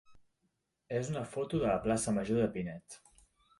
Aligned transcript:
és 1.01 1.11
una 1.11 1.23
foto 1.35 1.61
de 1.65 1.69
la 1.73 1.77
plaça 1.85 2.17
major 2.19 2.43
de 2.43 2.51
Pinet. 2.59 3.01